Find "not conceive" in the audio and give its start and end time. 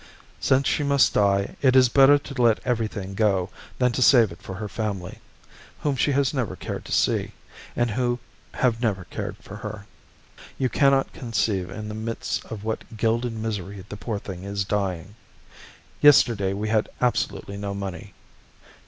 10.89-11.69